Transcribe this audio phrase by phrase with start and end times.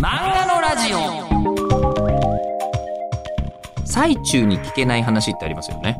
[0.00, 0.98] 漫画のラジオ
[3.84, 5.96] 最中に聞けない話ってありますよね。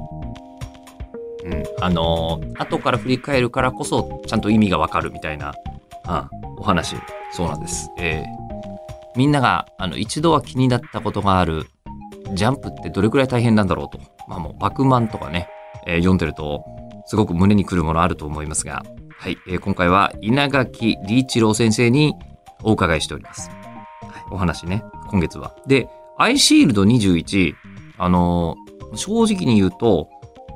[1.44, 1.64] うん。
[1.80, 5.52] あのー後から振り返るからこそ、ちゃんと意味がわかるみたいな、
[6.04, 6.96] あお話。
[7.32, 7.90] そうなんです。
[7.98, 8.48] えー
[9.16, 11.66] みんなが、あの、一度は気になったことがある、
[12.34, 13.98] ジャンプってどれくらい大変なんだろうと。
[14.28, 15.48] まあもう、バクマンとかね、
[15.88, 16.64] えー読んでると、
[17.06, 18.84] すごく胸にくるものあると思いますが、
[19.18, 19.36] はい。
[19.48, 22.14] えー今回は、稲垣理一郎先生に
[22.62, 23.50] お伺いしております。
[24.30, 25.54] お話ね、今月は。
[25.66, 27.54] で、アイシールド21、
[27.98, 30.08] あのー正直に言うと、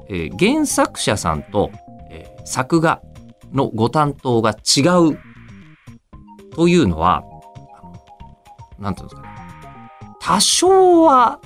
[0.09, 1.71] えー原作者さんと、
[2.11, 3.01] えー作画
[3.53, 4.81] のご担当が違
[5.13, 5.19] う
[6.55, 7.23] というのは、
[7.79, 7.95] あの
[8.79, 9.29] なんていうんですかね。
[10.21, 11.41] 多少は、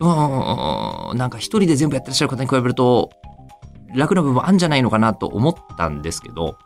[0.00, 3.10] うん、なんか一人で全部やってらっしゃる方に比べると、
[3.94, 6.58] 楽な部分あるんじゃないのかなと思ったんですけど、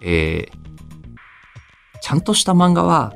[0.00, 0.73] えー
[2.04, 3.14] ちゃんとした漫画は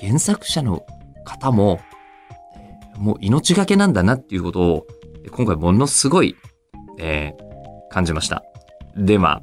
[0.00, 0.84] 原作者の
[1.24, 1.78] 方も、
[2.98, 4.86] もう命がけなんだなっていうことを、
[5.30, 6.34] 今回ものすごい、
[6.98, 7.46] えー
[7.88, 8.42] 感じました。
[8.96, 9.42] で、まあ、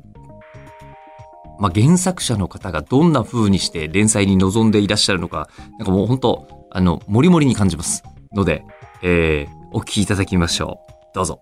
[1.60, 5.48] まあ、原作者の方がどんな風にして連載に臨んでいらっしゃるのか、
[5.80, 8.04] なんかもう本当、あの、もりもりに感じます。
[8.36, 8.66] ので、
[9.02, 10.94] えーお聞きいただきましょう。
[11.16, 11.40] どうぞ。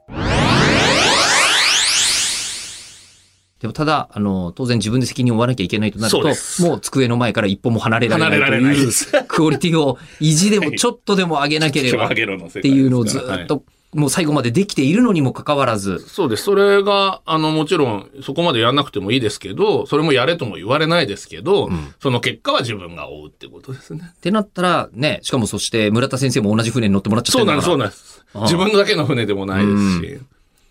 [3.61, 6.19] でもただ、あの、当然自分で責任を負わなきゃいけないとなると、
[6.63, 8.91] もう机の前から一歩も離れられないと離れられないいう
[9.27, 16.43] クオリティを意地でもちょっとでも上げなければっ上げろの世界ていうのをずっと、もう最後までできているのにもかかわらず、そうです。
[16.43, 21.93] それが、あの、もちろん、そこまでやんなくてもいいですけど、それもやれとも言われないですけど、ん。
[21.99, 24.11] その結果は自分が負うってことですね。
[24.11, 28.25] ってなったら、ね、しかもそして村田先生も同じ船に乗ってもらっちゃってそうなんです、そうなんです。
[28.33, 30.19] 自分だけの船でもないですし。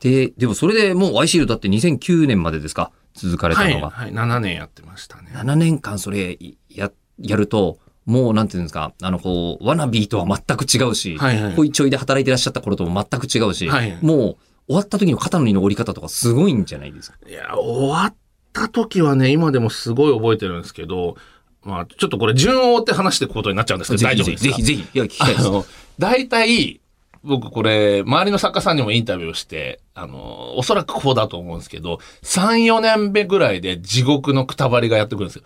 [0.01, 2.91] で、でもそれでもうアイシールドだって2009年までですか？
[3.15, 3.91] 続かれたはい、のが。
[3.91, 5.31] はい、7年やってましたね。
[5.35, 6.39] 7年間それ
[6.71, 14.37] や、やると、もうなんていうんですか、あの、こう、ワナビーとは全く違うし、はいはいホイチョイで働いてらっしゃった頃とも全く違うし、はいもう
[14.69, 17.19] 終わった時の肩の荷の折り方とかすごいんじゃないですか。
[17.29, 18.15] いや、終わっ
[18.53, 21.17] た時はね、今でもすごい覚えてるんですけど、
[21.63, 24.57] まあ、ちょっとこれ順を追って話していくことになっちゃうんですけど、大丈夫ですか？
[24.57, 25.49] ぜひぜひ、ぜひ、いや、聞きたいです。
[25.49, 25.67] あの、
[25.99, 26.81] 大体、
[27.23, 35.43] 僕これ、周りの作家さんにもインタビューをして、あの、おそらくこうだと思うんですけど、3、4年目ぐらいで地獄のくたばりがやってくるんですよ。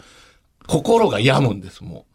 [0.66, 2.06] 心が病むんです、も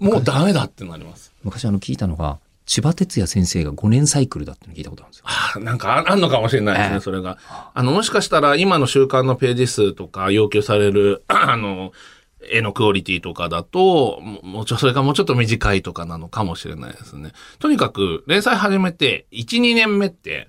[0.00, 0.04] う。
[0.04, 1.32] もうダメだってなります。
[1.42, 5.24] 昔あの聞いたのが、千葉哲也先生が5年サイクルだっての聞いたことあるんですよ。
[5.26, 7.36] あなんかああんのかもしれないですね、ええそれが。
[7.74, 11.92] あの、もしかしたら今の週刊のページ数とか要求される、 あの、
[12.48, 17.32] 絵のクオリティとかだと、ももうちょ、それがもうちょっと短いとかなのかもしれないですね。
[17.58, 20.48] とにかく、連載始めて、1、2年目って、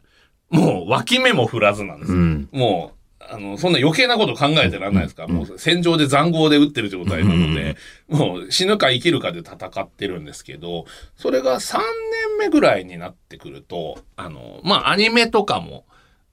[0.49, 2.17] もう脇目も振らずなんですよ。
[2.17, 2.49] うん。
[2.51, 5.23] もう、あの、そんな余計なこと考えてらんないですか。
[5.23, 7.77] ら、もう戦場で残壕で撃ってる状態なので、
[8.09, 10.85] もう死ぬか生きるかで戦ってるんですけど、
[11.15, 11.83] それが3年
[12.39, 15.85] 目ぐらいになってくると、あの、まあ、アニメとかも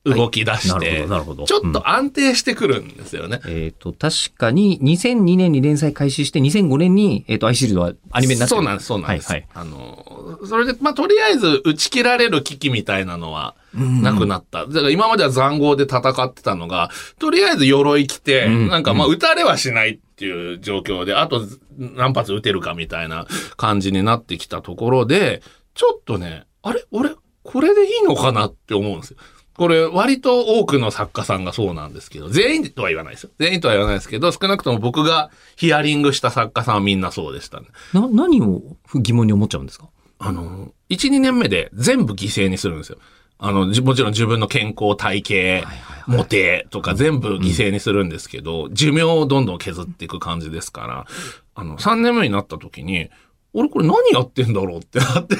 [0.04, 1.06] 動き出して。
[1.06, 3.40] ちょっと安定してくるんですよね。
[3.46, 9.30] えっ、と、確かに2002年に連載開始して2005年に、えっ、と、アイシールドはアニメになってるそうなんです、そうなんです。
[9.30, 9.48] はい、はい。
[9.54, 14.66] あの、それで、まあ、とりあえず打ち切られる危機みたいなのはなくなった。
[14.66, 21.42] だから今までは残壕で戦ってたのが、とりあえず鎧着て、うんなんかまあ、撃たれはしないっていう状況で、あと
[21.78, 23.26] 何発撃てるかみたいな
[23.56, 25.42] 感じになってきたところで、
[25.74, 26.84] ちょっとね、あれ？
[26.90, 27.10] 俺、
[27.42, 29.16] これでいいのかなって思うんですよ。
[29.58, 33.30] これ、割と多くの作家さんがそうなんですけど、全員とは言わないですよ。
[33.38, 37.66] 全員とは言わないですけど、少なくとも僕がヒアリングした作家さんはみんなそうでしたね。
[37.92, 38.62] な、何を
[38.94, 39.88] 疑問に思っちゃうんですか？
[40.20, 42.98] あの、1、2年目で全部犠牲にするんですよ。
[43.40, 45.22] あの、じもちろん自分の健康、体
[45.64, 45.68] 型、
[46.08, 51.06] モテとか全部犠牲にするんですけど、寿命をどんどん削っていく感じですから、
[51.54, 53.10] あの、3年目になった時に、
[53.58, 55.36] 俺これ何やってんだろうってなって。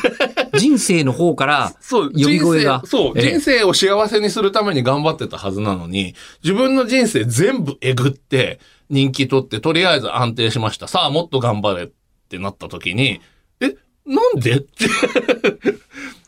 [0.58, 8.58] 人生の方から、 そう、呼び声がそう、ええ人生を幸せにするために頑張ってたはずなのに、自分の人生全部えぐって、
[8.90, 10.88] 人気取って、とりあえず安定しました。
[10.88, 11.90] さあ、もっと頑張れっ
[12.28, 13.20] てなった時に、
[13.60, 13.74] え、
[14.06, 14.56] なんで？
[14.56, 14.86] って。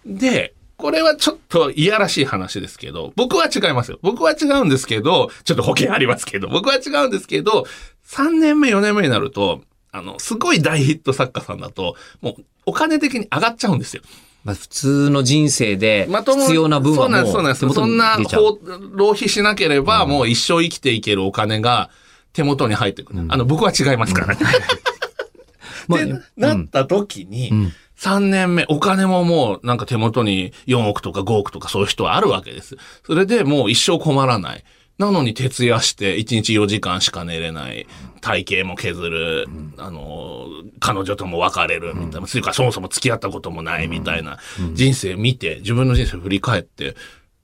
[0.07, 3.99] で、これはちょっといやらしい話ですけど、僕は違いますよ。
[4.03, 7.67] 僕は違うんですけど、ちょっと保険ありますけど、僕は違うんですけど、
[8.07, 14.03] 3年目、4年目になると、あの、すごい大ヒット作家さんだと、もうお金的に上がっちゃうんですよ。
[14.45, 18.35] まあ、普通の人生でまとも必要な分はもうそうなんです、そうなんです。
[18.35, 21.91] そんな、浪費しなければ、もう一生生きていけるお金が
[22.33, 23.27] 手元に入ってくる。
[23.29, 24.41] あの、僕は違いますからね。
[25.89, 32.79] まあってなった時に、ん3年目、お金ももうなんか手元に4億とか5億とかそういう人はあるわけです。
[33.05, 34.65] それでもう一生困らない。
[35.01, 37.87] なのに徹夜して1日4時間しか寝れない。
[38.21, 39.49] 体型も削る。
[39.79, 40.47] あの、
[40.79, 42.27] 彼女とも別れるみたいな。
[42.27, 44.39] つうかそもそも付き合ったこともないみたいな
[44.75, 46.97] 人生見て、自分の人生振り返って、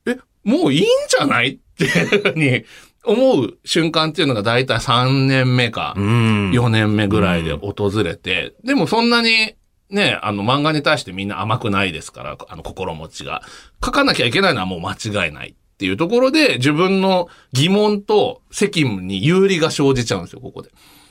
[0.07, 2.65] え、もういいんじゃないっていうふうに
[3.05, 5.95] 思う瞬間っていうのが大体3年目か。
[5.97, 6.51] うん。
[6.51, 9.55] 4年目ぐらいで訪れて、でもそんなに
[9.89, 13.41] ね、あの漫画に対してみんな甘くないですから、あの心持ちが。
[13.83, 14.93] 書かなきゃいけないのはもう間
[15.27, 20.71] 違いないっていうところで、自分の疑問と責務に有利が生じちゃうんですよ、ここで。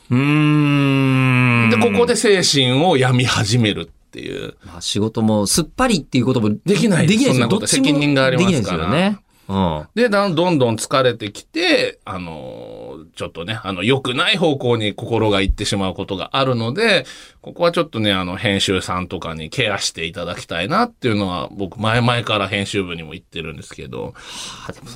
[0.09, 1.69] うーん。
[1.69, 4.55] で、ここで精神を病み始めるっていう。
[4.65, 9.19] まあ、仕事もすっぱりっていうこともできないできないですよそんなこと責任がありますからできないですよね。
[9.47, 9.87] うん。
[9.95, 17.05] で、だんどんどん疲れてきて、あのーちょっとね、あの、良くない方向に心が行ってしまうことがあるので、
[17.41, 24.13] ここはちょっとね、あの、編集さんとかにケアしていただきたいなっていうのは、僕、前々から編集部にも言ってるんですけど、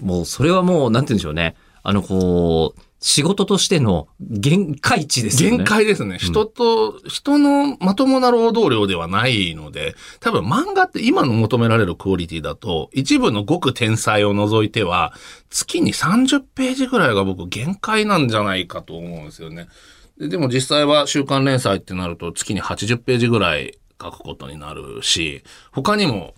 [0.01, 1.55] もう、それはもう、なんて言うんでしょうね。
[1.81, 5.57] あの、こう、仕事としての限界値ですよね。
[5.57, 6.17] 限界ですね。
[6.17, 15.13] 人と、人のまともな労働量ではないので、多分漫画って今の求められるクオリティだと、一部のごく天才を除いては、
[15.49, 19.67] 月に30ページぐらいが僕限界なんじゃないかと思うんですよね。
[20.17, 26.33] ででも実際は週刊連載ってなると月に80ページぐらい書くことになるし、他にも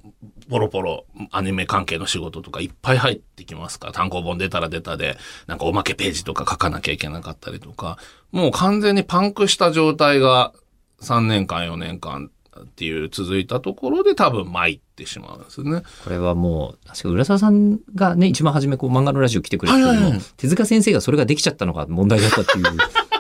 [0.50, 3.88] ポロポロアニメ関係の仕事とかいっぱい入ってきますか？
[3.88, 5.18] ら、単行本出たら出たで、
[5.48, 7.98] なんかおまけページとか書かなきゃいけなかったりとか、
[8.32, 10.54] もう完全にパンクした状態が
[11.02, 12.30] 3年間4年間
[12.60, 15.84] っていう続いたところで多分参ってしまうんですね。
[16.04, 20.22] これはもう、確か浦沢さんがね、一番初めこう漫画のラジオ来てくれた時もはいはいはい。
[20.38, 22.66] 手塚先生がそれができちゃったのが問題だったっていう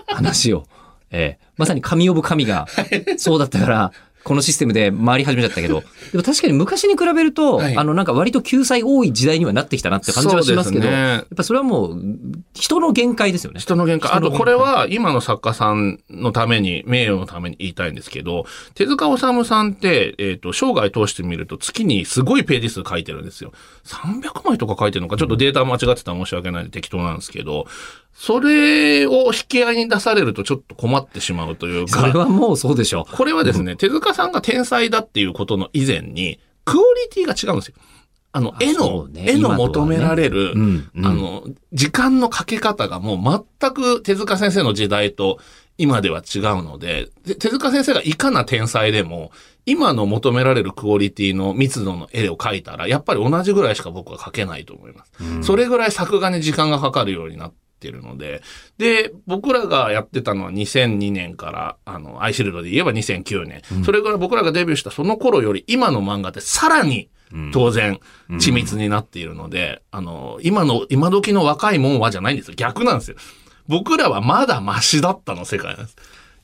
[0.07, 0.65] 話を、
[1.09, 1.45] ええ。
[1.57, 2.67] まさに神呼ぶ神が
[3.17, 3.91] そうだったから、
[4.23, 12.01] このシステムで回り始めちゃったけど、 でも確かに昔に比べると、はいあのなんか割と救済多い時代にはなってきたなって感じはしますけど、ねやっぱそれはもう
[12.53, 13.59] 人の限界ですよね。
[13.59, 14.11] 人の限界。
[14.11, 18.45] あとこれは今の作家さんのために、名誉のために言いたいんですけど、
[18.75, 23.51] 手塚治虫さんって、えっ、と、生涯通してみると月にすごいページ数書いてるんですよ。
[23.85, 27.65] 300枚とか書いてるのか、ちょっとデータ間違ってたら申し訳ないんで適当なんですけど、
[28.13, 32.01] それを引き合いに出されるとちょっと困ってしまうというか。
[32.01, 37.75] それはもうそうでしょこれはですね、手塚さんが天才だっていうことの以前に、クオリティが違うんですよ。
[38.33, 41.43] あの、絵その、うね絵の求められる、うんうんあの、
[41.73, 45.39] 時間のかけ方がもう全く手塚先生の時代と
[45.77, 49.31] 今では違うので、で手塚先生がいかな天才でも、
[49.65, 55.11] 今の求められるクオリティの密度の絵を描いたら、やっぱり同じぐらいしか僕は描けないと思います。
[55.41, 57.55] それぐらい作画に時間がかかるようになって
[57.89, 58.41] るので、
[58.77, 63.61] で、僕らがやってたのは2002年から、あの、アイシールドで言えば2009年。
[63.85, 67.09] それぐらい僕らがデビューしたその頃より今の漫画ってさらに
[67.53, 67.99] 当然
[68.29, 72.55] 緻密になっているので、あの、今の、今時の若いもんはじゃないんですよ。
[72.55, 73.17] 逆なんですよ。
[73.67, 75.95] 僕らはまだマシだったの世界なんです。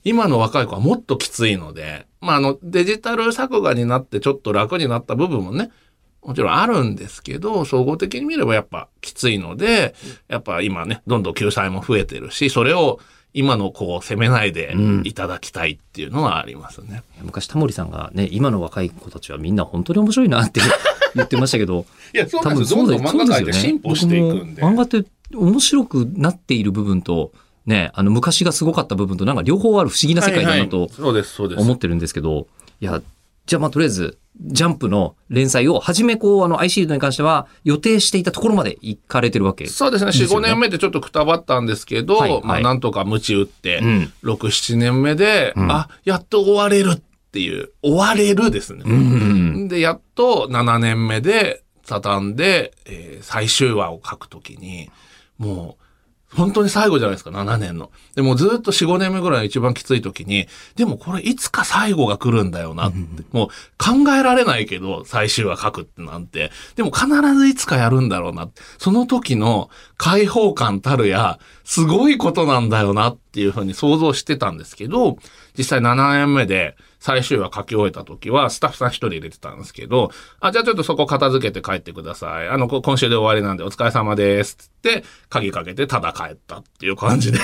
[0.04, 5.70] 今の若い子はもっときついので、まあ、あの、デジタル作画になってちょっと楽になった部分もね、
[6.28, 9.94] もちろんあるんですけど、総合的に見ればやっぱきついので、
[10.28, 13.00] やっぱ今ね、どんどん救済も増えてるし、それを
[13.32, 17.02] 今の子を責めないでいただきたいっていうのはありますね。
[17.22, 20.60] 昔タモリさんがね、今の若い子たちはみんな本当に面白いなって
[21.16, 22.74] 言ってましたけど、いや、そう多なんです。
[22.74, 24.62] どんどん漫画界って進歩していくんで。
[24.62, 27.32] 漫画って面白くなっている部分と、
[27.64, 30.90] ね、あの昔がすごかった部分となんか両方ある不思議な世界だなと。
[31.62, 32.48] 思ってるんですけど、
[32.82, 33.00] いや、
[33.48, 39.66] じゃあまあとりあえず、ジャンプの連載を、はじめこう、あの、アイシールドに関しては予定していたところまで行かれてるわけ。
[39.66, 40.10] そうですね。
[40.10, 47.00] 4、5ですよね年目でちょっとくたばったんですけど、はいはいまあなんとか鞭打って、うん6、7年目で、んあ、やっと終われるっ
[47.32, 48.82] ていう、終われるですね。
[48.84, 49.68] うん。
[49.68, 54.90] で、やっと7年目で、畳んで、えー最終話を書くときに、
[55.38, 55.77] もう、
[56.34, 57.90] 本当に最後じゃないですか、7年の。
[58.14, 62.98] でもずっと4、5年目ぐらい一番きつい時に、でもこれいつか最後が来るんだよなって。
[63.32, 66.52] もう考えられないけど、最終話書くってなんて。
[66.76, 68.48] でも必ずいつかやるんだろうな。
[68.76, 75.16] その時の解放感たるや、すごいことなんだよなっていうふうに想像してたんですけど、
[75.56, 82.48] 実際7年目で最終話書き終えた時は、スタッフさん一人入れてたんですけど、あ、じゃあちょっとそこ片付けて帰ってください。
[82.48, 84.56] あの、こ今週で終わりなんでお疲れ様です。
[84.56, 87.38] つって、鍵かけてただ帰ったっていう感じで、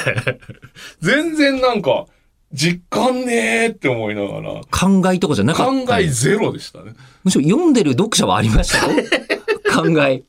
[1.01, 2.07] 全然なんか、
[2.53, 5.99] 実感ねーって思いながら、考えとかじゃなか考った。
[5.99, 6.95] えゼロでしたね。
[7.25, 9.03] むしろ読んでる読者はありましたよ。
[9.75, 10.23] 考え。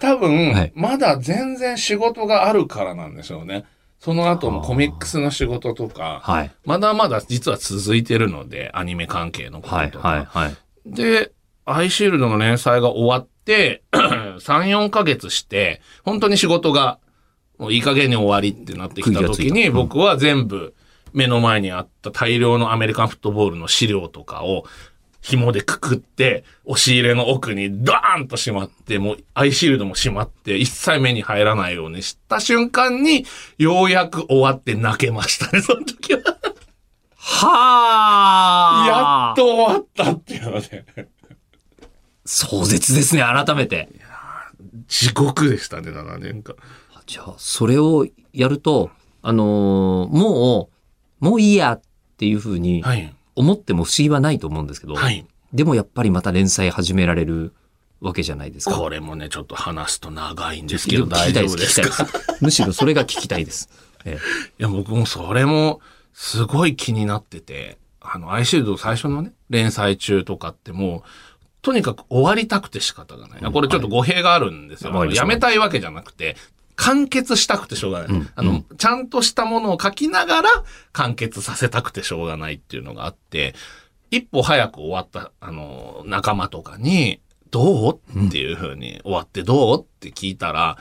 [0.00, 3.64] 多分、はいまだ全然仕事があるからなんでしょうね。
[4.00, 6.50] その後もコミックスの仕事とか、はい。
[6.64, 9.90] まだまだ実は続いてるので、アニメ関係のことはい。
[9.90, 10.08] とか。
[10.08, 10.24] はい。
[10.24, 10.56] はい。
[10.86, 11.32] で、
[11.64, 16.98] アイシールドの連載が終わって、 3、4ヶ月して、本当に仕事が
[17.58, 20.74] もういい加減に終わりってなってきた時に、僕は全部
[21.12, 24.64] 目の前にあった大量のアメリカンフットボールの資料とかを
[25.20, 33.26] 紐でくくって、押し入れの奥にドーンとしまって、もうアイシールドもしまって、一切目に入らないようにした瞬間に、
[33.58, 36.20] ようやく終わって泣けましたね、その時は。
[37.16, 40.84] はあやっと終わったっていうので。
[42.24, 43.88] 壮絶ですね、改めて。
[44.86, 46.54] 地獄でしたね、7年間。
[47.06, 48.90] じゃあ、それをやると、
[49.22, 50.70] あのーも
[51.20, 51.80] う、もういいやっ
[52.16, 53.14] ていうふうにはい。
[53.38, 55.24] 思っても不思議はないと思うんですけど、はい。
[55.52, 57.54] でもやっぱりまた連載始められる
[58.00, 58.76] わけじゃないですか。
[58.76, 62.06] これもね、ちょっと話すと長いんですけど、大丈夫ですか？
[62.40, 63.70] むしろそれが聞きたいです。
[64.04, 64.18] え
[64.58, 65.80] いや、僕もそれも
[66.12, 71.08] すごい気になってて、あの、アイシールド最初のね、連載中とかってもう、
[71.62, 73.40] とにかく終わりたくて仕方がない。
[73.42, 74.92] あこれちょっと語弊があるんですよ。
[74.92, 76.36] はいやめたいわけじゃなくて、
[76.78, 78.08] 完結したくてしょうがない。
[78.08, 78.30] うん。
[78.34, 78.66] あの、うん。
[78.76, 80.48] ちゃんとしたものを書きながら
[80.92, 83.54] 完結させたくてしょうがないっていうのがあって、
[84.10, 87.20] 一歩早く終わった、あの、仲間とかに、
[87.50, 90.78] どうっていう風に、終わってどうって聞いたら、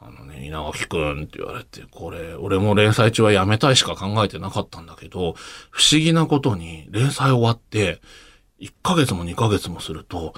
[0.00, 5.34] あのね、稲垣くんって言われて、これ、俺も連載中はやめたいしか考えてなかったんだけど、
[5.70, 8.00] 不思議なことに、連載終わって、
[8.60, 10.34] 1ヶ月も2ヶ月もすると、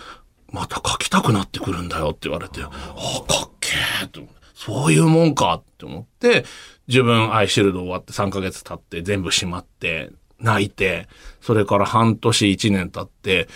[0.50, 3.70] また書きたくなってくるんだよって言われて、ああ、かっけ
[4.02, 6.44] えって思ってそういうもんかって思って、
[6.86, 11.08] 自分アイシールド終わって3ヶ月経って全部閉まって、泣いて、
[11.40, 13.48] それから半年1年経って、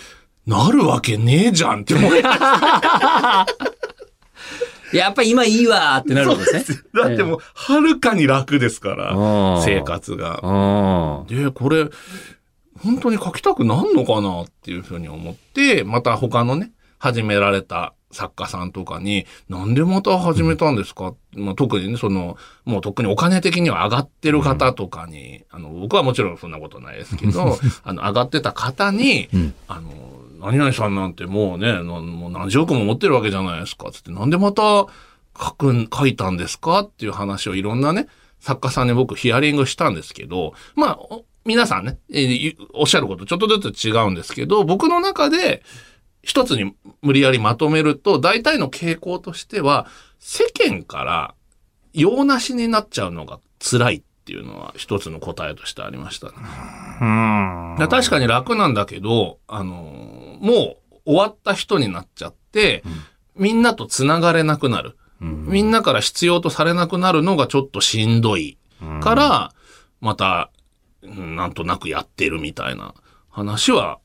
[0.45, 2.23] なるわけねえじゃんって思って。
[4.93, 6.79] え やっぱり今いいわーってなるんですね。
[6.93, 10.41] だってもう、はるかに楽ですから、うん生活が。
[10.43, 11.27] うん。
[11.27, 11.85] で、これ、
[12.83, 29.53] 本当に書きたくなんのかなっていうふうに思って、また他のね、始められた作家さんとかに、なんでまた始めたんですか、 まあ、特にね、その、もう特にお金的には上がってる方とかに、あの、僕はもちろんそんなことないですけど、 あの、上がってた方に、うん。
[29.67, 29.91] あの、
[30.39, 34.61] 何々さんなんてもうね、なもう何十億も持ってるわけじゃないですか、つって、なんでまた
[35.39, 36.79] 書くん、書いたんですか？
[36.81, 38.07] っていう話をいろんなね、
[38.39, 45.63] 作家さんに僕ヒアリングしたんですけど、まあ、お皆さんね、えーゆおっしゃることちょっとずつ違うんですけど、僕の中で
[46.27, 49.87] 一つに無理やりまとめると、大体の傾向としては、
[50.19, 51.35] 世間から
[51.93, 56.33] 用なしになっちゃうのが辛いっていうのは一つの答えとしてありましたね。
[57.79, 57.87] うん。
[57.89, 62.83] 確かに楽なんだけど、あのーもう終わった人になっちゃって、
[63.37, 64.97] みんなと繋がれなくなる。
[65.21, 68.57] みんなから必要とされなくなるのがちょっとしんどい。
[69.01, 69.51] から、
[70.01, 70.51] また、
[71.03, 72.93] うんなんとなくやってるみたいな
[73.29, 73.99] 話は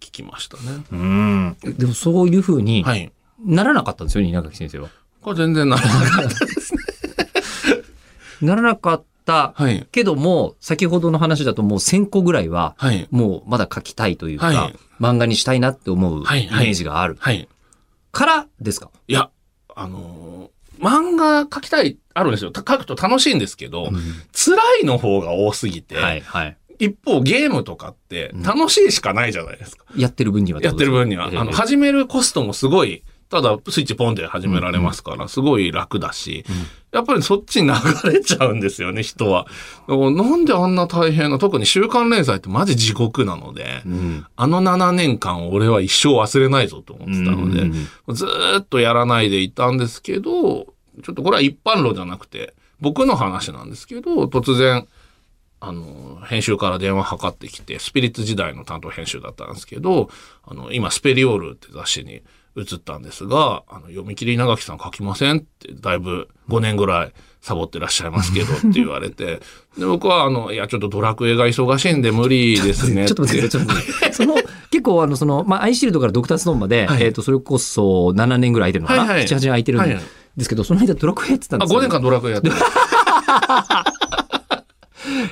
[0.00, 0.62] 聞きましたね。
[0.92, 1.56] うん。
[1.62, 3.12] でもそういうふうにはい。
[3.44, 4.88] ならなかったんですよね、稲垣先生は。
[5.22, 6.80] これ全然ならなかったですね。
[8.42, 9.86] ならなかったはい。
[9.92, 13.06] けども、先ほどの話だともう1000個ぐらいは、はい。
[13.10, 17.16] もうまだ書きたいというか、はい漫画にしたいなって思うイメージがある。
[17.20, 17.48] はい。
[18.12, 18.90] からですか？
[19.08, 19.30] いや、
[19.74, 22.50] あのー漫画描きたい、あるんですよ。
[22.50, 23.90] た描くと楽しいんですけど、
[24.32, 26.56] 辛いの方が多すぎて、はい、はい。
[26.80, 29.84] 一方ゲームとかって楽しいしかないじゃないですか。
[29.96, 31.28] やってる分にはやってる分には。
[31.30, 36.44] ええあの、始めるコストもすごい、ただスイッチポンで始められますから、すごい楽だし、
[36.90, 37.74] やっぱりそっちに流
[38.10, 39.46] れちゃうんですよね、人は。
[39.86, 44.26] なんであんな大変な、特に週刊連載ってマジ地獄なので、うん。
[44.34, 50.66] あの7年間を俺は一生忘れないぞと思ってたので、うんずーっとやらないでいたんですけど、
[51.02, 54.88] ちょっとこれは一般論じゃなくて、僕の話なんですけど、突然、
[55.60, 60.08] あの、編集から電話かかってきて、スピリッツ時代の担当編集だったんですけど、
[60.42, 62.22] あの、今、スペリオールって雑誌に
[62.56, 67.12] 移ったんですが、あの、読み切り稲垣さん書きませんって、だいぶ5年ぐらい
[67.42, 69.40] サボってらっしゃいますけどって言われて、
[69.76, 74.12] で、僕は、あの、いや、ちょっとドラクエが忙しいんで無理ですねちょっと待ってちょっと待って。
[74.14, 74.36] その、
[74.70, 80.02] 結構あの、その、まあ、アイシールドからドクターストーンまで、はいえっ、と、それこそ7年ぐらい空いてるのかな、はいはい ?7、8年空いてるんはいはい
[80.36, 82.54] ですけど、その間ドラクエやってたんあ、ですよ、5年間ドラクエやってる。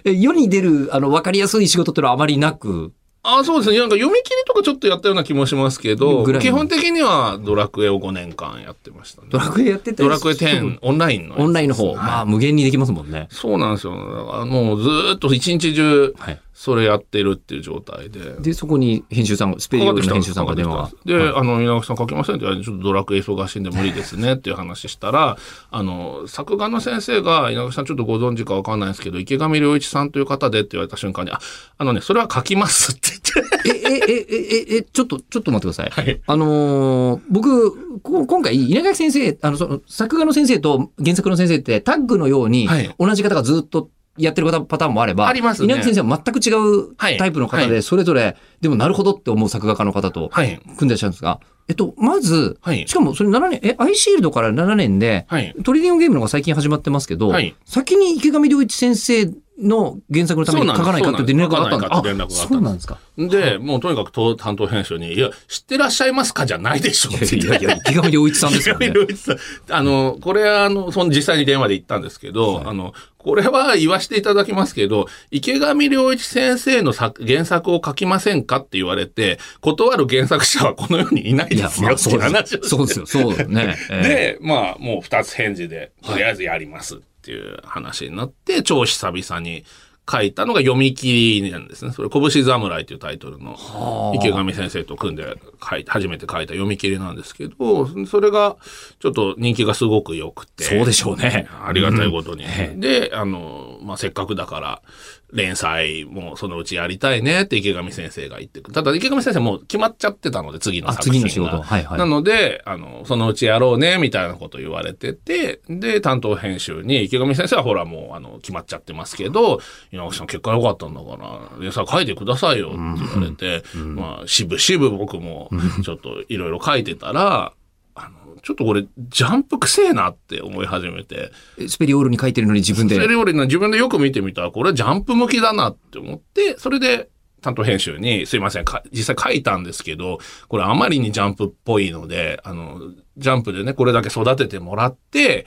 [0.04, 2.92] え世に出る、あの、わかりやすい仕事ってのはあまりなく、
[3.22, 3.78] あそうですね。
[3.78, 9.28] なんか読み切りとかちょっとやったような気もしますけど基本的にはドラクエを5年間やってましたね。
[9.30, 13.26] ドラクエやってて、ドラクエ10、 オンラインのね、オンラインの方、まあ、無限にできますもんね。
[13.30, 13.92] そうなんですよ。
[13.92, 16.40] だからもうずーっと一日中、はい。
[16.58, 18.32] それやってるっていう状態で。
[18.40, 20.90] で、そこに編集さんが、スペリオールの編集さんが電話が。
[21.04, 25.38] で、あの、稲垣さん書きませんって言われて、ちょっとドラクエ忙しいんで無理ですねっていう話したら、
[25.70, 31.38] あの、作画の先生が、稲垣さんちょっとご存知かわかんないですけど、池上良一さんという方でって言われた瞬間に、あ、
[31.78, 33.68] あのね、それは書きますって言って。
[33.68, 35.90] え、え、え、え、え、ちょっと、ちょっと待ってください。
[35.90, 45.66] はいあのー僕、こ今回、稲垣先生、あの、その、作画の先生と原作の先生ってタッグのようにはい、同じ方がずっとやってるパターンもあれば、ありますね。
[45.66, 47.16] 稲垣先生は全く違うはい。
[47.16, 47.82] タイプの方で、はい。
[47.82, 50.60] それぞれ、でもなるほどって思う作画家の方とはい。
[50.76, 52.88] 組んでらっしゃるんですが、えっと、まず、はい。
[52.88, 55.54] しかもそれ7年、え、アイシールドから7年で、はい。
[55.64, 57.54] トリリオンゲームの方が最近始まってますけど、はい。
[57.66, 61.88] 先に池上良一先生の原作のために書かないかって連絡があったんだ。
[61.90, 62.48] そうなんです書かがあったんです。
[62.48, 62.98] そうなんですか。
[63.18, 66.46] で、もうとにかくと担当編集に、いや、知ってらっしゃいますか？
[66.46, 68.86] じゃないでしょっていやいや、池上良一さんですよね。
[68.86, 68.98] 池。
[68.98, 69.36] 上良一さん。
[69.70, 81.88] あの、これあの、その実際に電話で言ったんですけど、あの、これは言わせていただきますけど、池上良一先生の作原作を書きませんかって言われて、断る原作者はこの世にいないですよ。
[81.88, 82.20] まあ、そう。
[82.62, 83.06] そうですよ。
[83.06, 83.76] そうだよね。
[83.90, 89.64] ええで、まあ、もう二つ返事で、とりあえずやりますっていう話になって、超久々に
[90.10, 91.92] 書いたのが読み切りなんですね。
[91.92, 95.36] それ、拳侍というタイトルの、池上先生と組んで
[95.68, 98.56] 書いて、初めて書いた読み切りなんですけど、それが、
[99.00, 100.64] ちょっと人気がすごく良くて。
[100.64, 102.44] そうでしょうねありがたいことに。
[102.44, 104.82] うんえで、あの、まあ、せっかくだから、
[105.32, 108.74] 連載もそのうちやりたいねって池上先生が言ってくる。
[108.74, 111.28] ただ池上先生もう決まっちゃってたので、次のあ作品が。
[111.28, 119.60] 次の仕事はいはいなので、あの、そのうちやろうね、みたいなこと言われてて、で、担当編集に、池上先生はほらもう、あの、決まっちゃってますけど、
[119.92, 125.50] 稲垣さん結果良かったんだから、連載書いてくださいよって言われて、まあ、渋々僕も、
[125.84, 127.52] ちょっといろいろ書いてたら、
[127.98, 131.32] あの、ちょっとこれ、ジャンプくせえなって思い始めて、
[131.66, 132.94] スペリオールに書いてるのに自分で。
[132.94, 142.80] それよりね、自分でよく見てみたら、これはジャンプ向きだなって思って、それで、担当編集に、すいません、か実際書いたんですけど、これあまりにジャンプっぽいので、あの、
[143.16, 145.46] ジャンプでね、これだけ育ててもらって、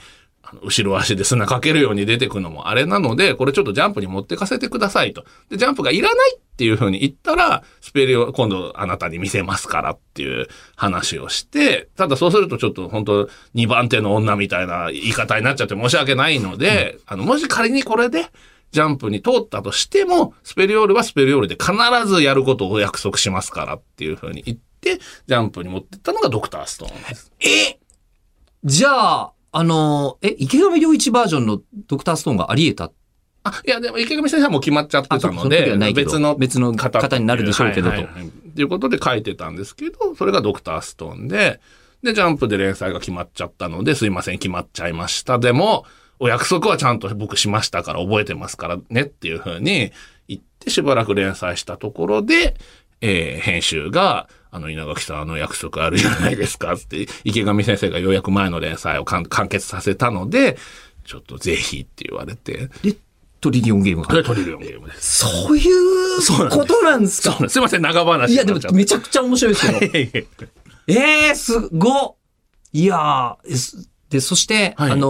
[0.62, 5.24] 後ろ足で砂かけるように出てくのもあれなので、これちょっとジャンプに持ってかせてくださいと。
[5.50, 18.28] で、ジャンプがいらないっていうふうに言ったら、スペリオ今度あなたに見せますからっていう話をして、ただそうするとちょっと本当2番手の女みたいな言い方になっちゃって申し訳ないので、あの、もし仮にこれで、
[18.72, 21.74] ジャンプに通ったとしても、スペリオールはスペリオールで必
[22.08, 27.32] ずやることをお約束しますからっていうふうに言って、ジャンプに持ってったのがドクターストーンです。
[27.42, 27.80] え
[28.64, 32.94] じゃあ、あの、え、池上良一バージョンのドクターストーンがあり得た？
[33.44, 37.96] あ、いや、でも池上先生はもう決まっちゃってたのので時はない、けど別の別の方になるでしょうけどと。
[37.96, 41.62] はいはいいうことで書いてたんですけど、それがドクターストーンで、
[42.04, 45.40] で、ジャンプで連載が決まっちゃったので、すいません、決まっちゃいました。
[45.40, 45.86] でも、
[46.20, 49.94] お約束はちゃんと僕しましたから覚えてますからねっていうふうに
[50.28, 52.56] 言ってしばらく連載したところで、
[53.00, 60.58] えー編集が、あの、稲垣さん、あの約束あるじゃないですかって、池上先生がようやく前の連載を完完結させたので、
[61.06, 62.96] ちょっとぜひって言われて、で、
[63.40, 64.24] トリリオンゲームが。
[64.24, 65.20] トリリオンゲームです。
[65.26, 67.36] そういうことなんですか？
[67.40, 67.50] す。
[67.50, 67.60] す。
[67.60, 69.80] いません、長話いや、でもめちゃくちゃ面白いですけど。
[69.98, 70.26] え
[70.94, 72.16] えー、すごっ。
[72.74, 75.08] いやーで、そして、はいあの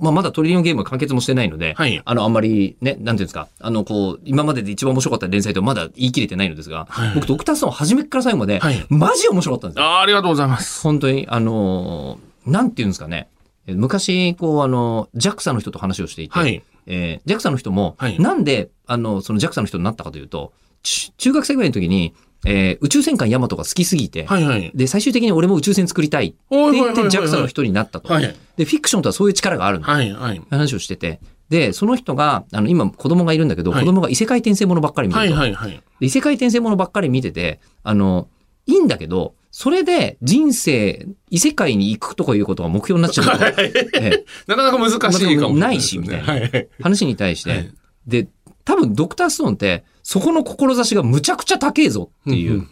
[0.00, 9.84] ーまあ、まだトリリオンゲームは完結もしてないので、はいあの、あんまりね、なんていうんですか、あの、こう、今までで一番面白かった連載とまだ言い切れてないのですが、はい僕、ドクターストーン初めから最後まで、はいマジ面白かったんですよ。
[9.84, 10.82] あーありがとうございます。
[10.82, 13.28] 本当に、あのーなんていうんですかね。
[13.66, 16.62] え昔、こう、あの、JAXA の人と話をしていて、はい。
[16.86, 22.14] えー、JAXA の人も、はいなんで、あの、その JAXA の人になったかというと、ち中学生ぐらいの時に、
[22.46, 24.70] えー宇宙戦艦ヤマトが好きすぎて、はいはい。
[24.74, 28.12] で、最終的に俺も宇宙船作りたいって言って JAXA の人になったと。
[28.12, 28.36] はい。
[28.56, 29.88] で、フィクションとはそういう力があるんだ。
[29.92, 30.42] はいはい。
[30.50, 31.20] 話をしてて。
[31.50, 35.34] で、その人が、あの、今子供がいるんだけど、はい子供が異世界転生ものばっかり見てると。
[35.34, 38.28] はいはい異世界転生ものばっかり見てて、あの、
[38.66, 45.70] いいんだけど、それで人生、異世界に行くとかいうことが目標になっちゃうと、 ええなかなか難しいかもない。
[45.70, 46.68] ないしみたいなはいはい。
[46.80, 47.70] 話に対して、はい
[48.06, 48.28] で、
[48.70, 52.64] 多分ドクターストーンって、そこの志がむちゃくちゃ高えぞっていう、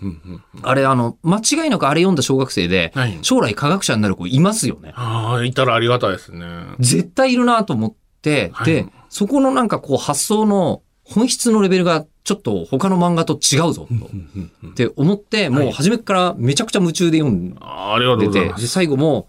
[0.62, 4.92] あれあの、間違いなくあれ読んだ小学生で、はい将来科学者になる子いますよね。
[4.94, 6.46] ああ、いたらありがたいですね。
[6.78, 14.68] 絶対いるなと思って、はいで、そこのなんかこう発想の本質のレベルがちょっと他の漫画と違うぞと。
[14.68, 17.54] って思って、もう初めからめちゃくちゃ夢中で読ん
[18.20, 18.66] でて、で。
[18.68, 19.26] 最後も、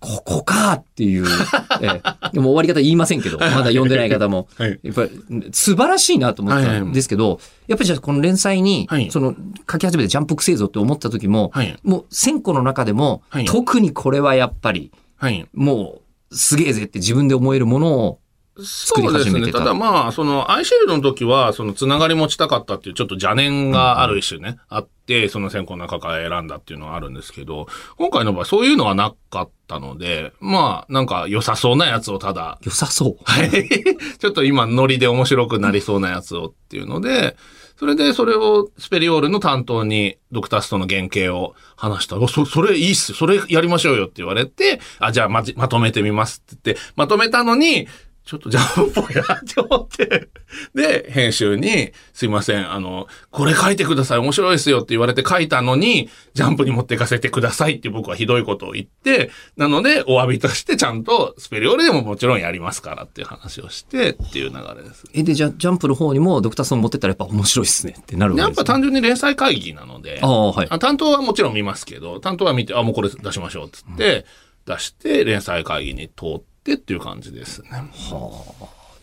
[0.00, 1.26] ここかっていう、
[1.82, 4.78] ええでも終わり方言いませんけど、まだ読んでない方も、 はい。
[4.82, 5.10] やっぱり
[5.52, 9.34] 素晴らしいなと思ったんですけど、やっぱりじゃあこの連載にはい、その
[9.70, 11.76] 書き始めてジャンプくせえぞって思った時も、はい。
[11.82, 15.46] もう1000個の中でもはい、特にこれはやっぱり、はい。
[15.52, 18.18] もうすげえぜって自分で思えるものを
[18.64, 19.52] 作りそうですね。
[19.52, 19.58] た。
[19.60, 33.16] ただまあ、その、アイシールドの時は、その、つながり持ちたかったっていう、ちょっと邪念がある一種ね、あって、その選考の中から選んだっていうのはあるんですけど、今回の場合、そういうのはなかったので、まあ、なんか良さそうなやつをただ、良さそう。
[33.24, 33.68] はい。
[34.18, 37.36] ちょっと今、ノリで面白くなりそうなやつをっていうので、
[37.78, 43.14] それで、それをスペリオールの担当に、ドクターストの原型を話したら、おそ、それいいっす。
[43.14, 47.86] それやりましょうよって言われて、あ、じゃあまじ、まとめてみますって言って、まとめたのに、
[48.28, 50.28] ちょっとジャンプっぽいなって思って、
[50.74, 65.06] で、編集に、すいません、あの、これ書いてください、面白いですよって言われて書いたのに、ジャンプに持っていかせてくださいって僕はひどいことを言って、なので、お詫びとしてちゃんとスペリオールでももちろんやりますからっていう話をしてっていう流れです。
[65.14, 68.50] え、で、じゃあ、ジャンプの方にもドクターストーン持ってったらやっぱ面白いっすねってなるわけです、ね。
[68.50, 70.66] やっぱ単純に連載会議なので、ああ、はい。
[70.68, 74.26] あ担当はもちろん見ますけど、担当は見て、あ、もうこれ出しましょうっつって、
[74.66, 77.68] 出して、連載会議に通ってっていう感じですね。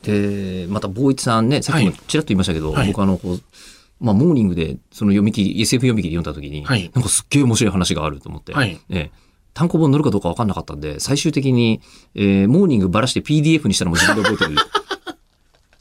[0.03, 2.87] で、また、坊一さんね、さっきもちらっと言いましたけど、はい。
[2.87, 3.41] 僕あの、こう、
[3.99, 6.91] まあ、モーニングで、その読み切り、SF 読み切り読んだ時に、はい。
[6.93, 8.79] なんかすっげえ面白い話があると思って、はい。
[8.89, 9.11] ええ。
[9.53, 11.81] 単行本乗るかどうか分かんなかったんで、最終的に、
[12.13, 14.59] えーモーニングばらして PDF にしたのも自分で覚えてる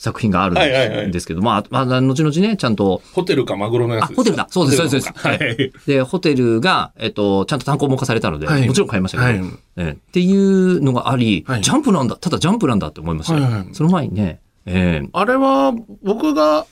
[0.04, 4.46] 作品があるんですけど、まあ、まあ、後々ね、ちゃんと、ホテルかマグロのやつでホテルだ。
[4.50, 5.12] そうですそうです。
[5.12, 5.72] はい。
[5.86, 8.66] で、ホテルが、えっと、ちゃんと単行本化されたので、はい。
[8.66, 9.50] もちろん買いましたけど、はい。
[9.76, 9.90] ええ。
[9.90, 11.62] っていうのがあり、はい。
[11.62, 15.08] ジャンプなんだ、ただジャンプなんだって思いましたその前にね、ええ。
[15.12, 16.66] あれは、僕が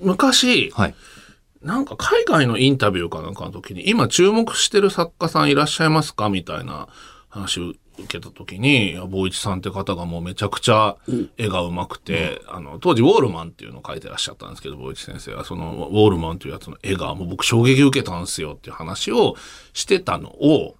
[0.00, 0.94] 昔、はい。
[1.62, 6.28] なんか海外のインタビューかなんかの時に、今注目してる作家さんいらっしゃいますか？
[6.28, 6.86] みたいな
[7.28, 10.96] 話を受けた時に、坊一さんって方がもうめちゃくちゃ
[11.36, 19.36] 絵が上手くて、あの、当時ウォールマンっていうのを書いてらっしゃったんですけど、坊一先生は、そのウォールマンっていうやつの絵がもう僕衝撃受けたんですよっていう話を
[19.72, 20.76] してたのを、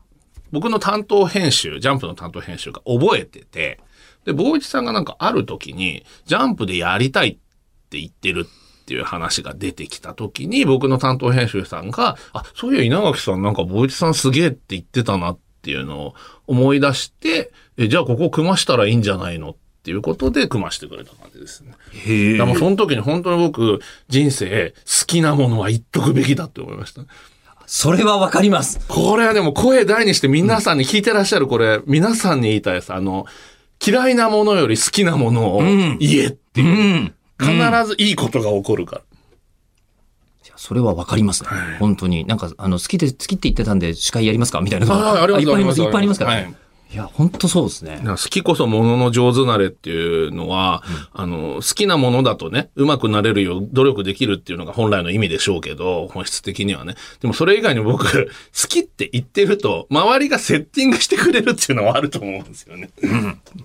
[0.52, 3.80] 僕の担当編集、ジャンプの担当編集が覚えてて、
[4.24, 7.32] で、坊一さんがなんかある時に、ジャンプでやりたいっ
[7.90, 16.14] て言ってるっていう話が出てきた時に、僕の担当編集さんが、あ、そういや稲垣さんなんか坊一さんすげえって言ってたなっていうのを
[16.46, 21.72] 思い出して、え、じゃあここ組ましたらいいんじゃないのっていうことで組ましてくれた感じですね。
[21.92, 27.02] へだからもうその時に本当に僕、人生好きなものは言っとくべきだって思いました。
[27.66, 28.80] それはわかります。
[28.88, 32.92] これはでも声大にして皆さんに聞いてらっしゃるこれ、皆さんに言いたいです。
[32.92, 33.26] あの、
[33.84, 36.94] 嫌いなものより好きなものをん言えってういう。
[37.04, 37.14] ん。
[37.38, 37.52] 必
[37.86, 39.02] ずいいことが起こるから。
[40.56, 41.50] それはわかりますね。
[41.78, 42.24] 本当に。
[42.24, 44.60] なんか、あの、好きで、好きって言ってたんで、司会やりますか？
[44.60, 45.82] みたいなのがあありますいっぱいあります。
[45.82, 46.42] いっぱいありますからね。
[46.42, 56.94] はいい、や、本当そうですね好きこそものの上手なれっていうのは、あの、好きなものだとね、うまくなれるよう努力できるっていうのが本来の意味でしょうけど、本質的にはね。
[57.20, 58.04] でもそれ以外に僕、
[58.62, 62.90] 好きって言ってると、周りがセッティングしてくれるっていうのはあると思うんですよね。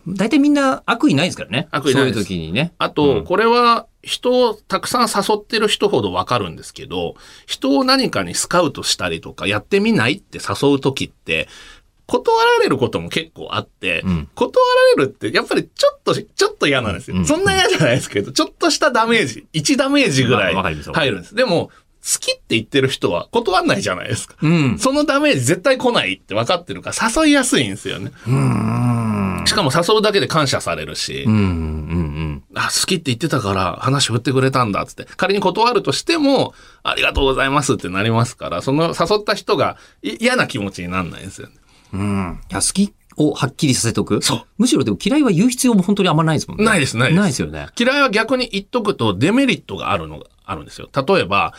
[0.08, 1.67] 大体みんな悪意ないですからね。
[1.71, 2.73] 悪意ないですそういう時にね。
[2.80, 11.47] あと、これは人をたくさん誘ってる人ほどわかるんですけど、人を何かにスカウトしたりとか、やってみないって誘う時って、
[12.07, 14.51] 断られることも結構あって、ん断
[14.97, 17.17] られるってやっぱりちょっと、ちょっと嫌なんですよ。
[17.17, 21.35] うんそんな嫌じゃないですけど、ちょっとしたダメージ、1ダメージぐらい入るんです。
[21.35, 21.71] でも、
[22.03, 24.35] 好きって言ってる人は断んないじゃないですか。
[24.41, 24.79] うん。
[24.79, 28.11] そのダメージ絶対来ないって分かってるから誘いやすいんですよね。
[28.27, 29.43] うん。
[29.45, 31.33] しかも誘うだけで感謝されるし、うん。
[31.33, 32.00] うん。
[32.55, 35.05] あ、好きって言ってたから話振ってくれたんだっつって。
[35.05, 41.53] 仮に断るとしても、ありがとうございますってなりますから、その誘った人がい嫌な気持ちになんないんですよね。
[41.93, 42.39] うん。
[42.49, 44.21] いや、好きをはっきりさせとく？
[44.21, 44.43] そう。
[44.57, 46.65] むしろでも嫌いは言う必要も本当にあんまないですもんね。
[46.65, 47.67] ないですないですないですよね。
[47.77, 50.89] 嫌いは逆に言っとくとデメリットがあるのがあるんですよ。
[50.93, 51.53] 例えば、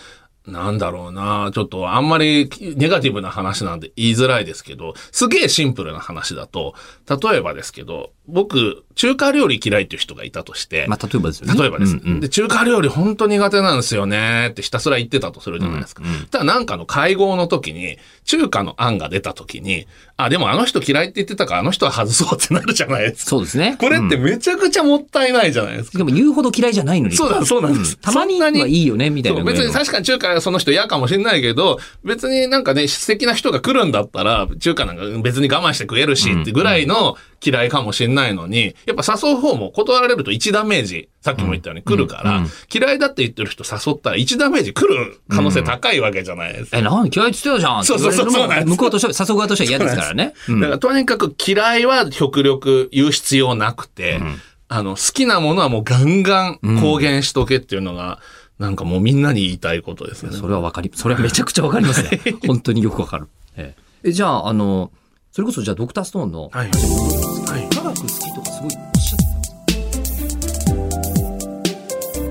[0.47, 6.75] なんだろうなちょっとあんまりネガティブな話なんで言いづらいですけど、すげえシンプルな話だと、
[7.09, 11.61] 例えばですけど、僕、中華料理嫌いっていう人がいたとして、まあ、例えばですよね。
[11.61, 16.03] 例えばです、うんうんで、中華料理本当苦手なんですよねってひたすら言ってたとするじゃないですか。
[16.31, 23.31] ただなんかの会合の時に、中華の案が出た時に、あ、でもあの人嫌いって言ってたからあの人は外そうってなるじゃないですか。
[23.31, 23.77] そうですね。
[23.81, 25.99] これってめちゃくちゃもったいないじゃないですか。
[25.99, 27.17] でも言うほど嫌いじゃないのに。
[27.17, 29.43] そうだそうなんですたまにはいいよね、みたいな。
[29.43, 42.51] 別に確かに中華その人嫌かもしれないけど、別になんかね、素敵な人が来るんだったら、中華なんか別に我慢して食えるしってぐらいの嫌いかもしれないのに、やっぱ誘う方も断られると1ダメージ、さっきも言ったように来るから、うんうん。
[42.73, 46.71] 嫌いだって言ってる人誘ったら1ダメージ来る可能性高いわけじゃないです。
[46.71, 46.79] か。
[46.79, 47.85] え、なん嫌いって言ってたじゃん。
[47.85, 50.35] そうそうそうそう向こうとしては、誘う側としては嫌ですからね。
[50.49, 54.21] うんだからとにかく嫌いは極力言う必要なくて、
[54.69, 58.21] あの、好きなものはもうガンガン公言しとけっていうのが、
[58.63, 60.39] なんかもうみんなに言いたいことですよね。
[60.39, 62.21] それはわかり、それはめちゃくちゃわかりますね。
[62.47, 63.27] 本当によくわかる。
[63.57, 64.93] えええじゃあ、あの、
[65.33, 66.69] それこそじゃあドクターストーンの、はい。
[66.69, 67.69] はい。
[67.75, 69.19] 科学好きとかすごいおっしゃっ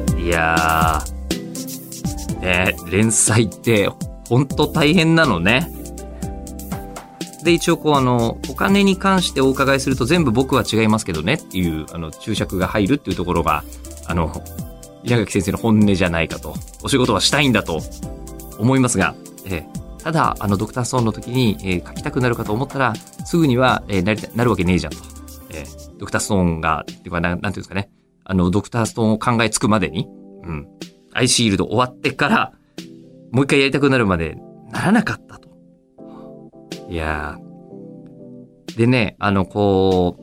[0.06, 3.90] てたいやー、ね、連載って、
[4.30, 5.70] ほんと大変なのね。
[7.44, 13.66] で、一応こうあの、お金に関してお伺いすると全部僕は違いますけどねっていう、あの、注釈が入るっていうところが、
[14.06, 14.42] あの、
[15.04, 16.56] 稲垣先生の本音じゃないかと。
[16.84, 17.82] お仕事はしたいんだと
[18.60, 24.98] 思いますが、えーただ、あの、ドクターストーンの時に、えー書きたくなるかと思ったら、すぐには、えーなりなるわけねえじゃんと。
[25.52, 27.92] えードクターストーンが、っていうかな、なんていうんですかね。
[28.24, 30.08] あの、ドクターストーンを考えつくまでに、
[30.44, 30.68] うん。
[31.14, 32.54] アイシールド終わってから、
[33.32, 34.38] もう一回やりたくなるまで
[34.72, 35.50] ならなかったと。
[36.90, 38.78] いやー。
[38.78, 40.22] でね、あの、こう、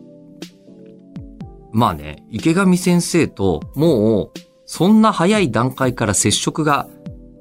[1.72, 4.30] まあね、池上先生と、もう、
[4.70, 6.86] そんな早い段階から接触が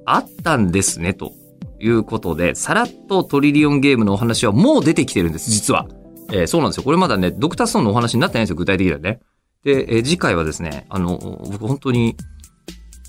[0.05, 1.33] あったんですね、と
[1.79, 5.87] いうことで、さらっとトリリオンゲームのお話はもう出てきてるんです、実は。
[6.31, 6.83] えーそうなんですよ。
[6.83, 9.19] これまだね、ドクターストーンのお話になってないんですよ、具体的にはね。
[9.65, 11.17] で、えー次回はですね、あの、
[11.51, 12.15] 僕本当に、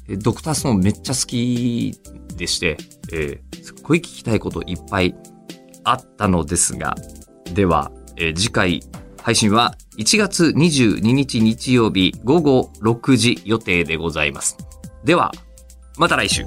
[0.09, 1.95] ドクターストーンめっちゃ好き
[2.37, 2.77] でして、
[3.13, 5.15] えーすっごい聞きたいこといっぱい
[5.85, 6.97] あったのですが、
[7.55, 8.83] では、えー次回
[9.23, 14.57] 配信は1月22日日曜日午後6時予定でございます。
[15.05, 15.33] では、
[15.97, 16.47] また来週。